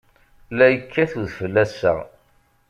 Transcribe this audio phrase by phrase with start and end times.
[0.57, 1.93] La yekkat udfel ass-a.